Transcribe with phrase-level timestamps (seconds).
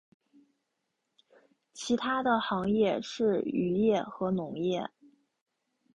[1.73, 4.89] 其它的行业是渔业和农业。